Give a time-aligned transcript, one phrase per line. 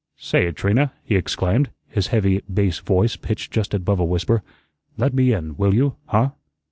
[0.17, 4.41] "Say, Trina," he exclaimed, his heavy bass voice pitched just above a whisper,
[4.97, 6.31] "let me in, will you, huh?